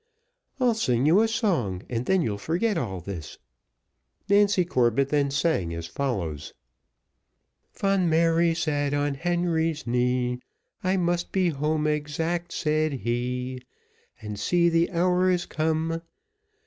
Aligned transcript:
I'll 0.59 0.73
sing 0.73 1.05
you 1.05 1.21
a 1.21 1.27
song, 1.27 1.83
and 1.87 2.07
then 2.07 2.23
you'll 2.23 2.39
forget 2.39 2.75
all 2.75 3.01
this." 3.01 3.37
Nancy 4.27 4.65
Corbett 4.65 5.09
then 5.09 5.29
sang 5.29 5.75
as 5.75 5.85
follows: 5.85 6.55
Fond 7.71 8.09
Mary 8.09 8.55
sat 8.55 8.95
on 8.95 9.13
Henry's 9.13 9.85
knee, 9.85 10.39
"I 10.83 10.97
must 10.97 11.31
be 11.31 11.49
home 11.49 11.85
exact," 11.85 12.51
said 12.51 12.93
he, 12.93 13.61
"And 14.19 14.39
see, 14.39 14.69
the 14.69 14.89
hour 14.89 15.29
is 15.29 15.45
come." 15.45 16.01